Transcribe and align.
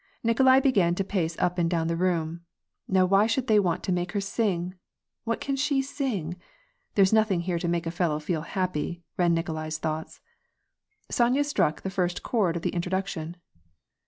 Nikolai 0.23 0.59
began 0.59 0.95
to 0.95 1.03
pace 1.03 1.37
up 1.37 1.59
and 1.59 1.69
down 1.69 1.85
the 1.85 1.95
room." 1.95 2.41
Now 2.87 3.05
why 3.05 3.27
should 3.27 3.45
they 3.45 3.59
want 3.59 3.83
to 3.83 3.91
make 3.91 4.13
her 4.13 4.19
sing? 4.19 4.73
What 5.25 5.39
can 5.39 5.55
she 5.55 5.83
sing? 5.83 6.37
There's 6.95 7.13
nothing 7.13 7.41
here 7.41 7.59
to 7.59 7.67
make 7.67 7.85
a 7.85 7.91
fellow 7.91 8.17
feel 8.17 8.41
happy!" 8.41 9.03
ran 9.19 9.35
Nikolai's 9.35 9.77
thoughts. 9.77 10.19
Sonya 11.11 11.43
stnick 11.43 11.81
the 11.81 11.91
first 11.91 12.23
chord 12.23 12.55
of 12.55 12.63
the 12.63 12.71
introduction. 12.73 13.35